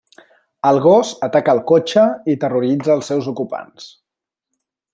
[0.69, 3.87] El gos ataca el cotxe i terroritza els seus ocupants.